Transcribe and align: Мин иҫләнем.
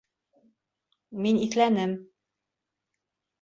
Мин 1.25 1.37
иҫләнем. 1.43 1.93